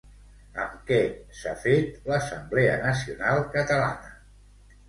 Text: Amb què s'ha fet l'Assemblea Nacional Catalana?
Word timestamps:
Amb 0.63 0.79
què 0.87 0.97
s'ha 1.41 1.53
fet 1.65 2.09
l'Assemblea 2.13 2.81
Nacional 2.87 3.47
Catalana? 3.59 4.13